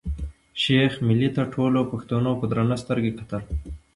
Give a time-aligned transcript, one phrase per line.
[0.61, 3.41] شېخ ملي ته ټولو پښتنو په درنه سترګه کتل.